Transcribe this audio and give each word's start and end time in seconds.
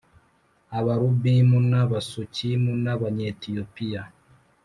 Abalubimu 0.79 1.57
n 1.71 1.73
Abasukimu 1.83 2.71
n 2.83 2.85
Abanyetiyopiya 2.95 4.01